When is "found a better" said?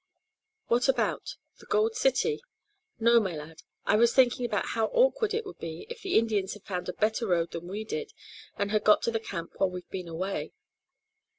6.65-7.27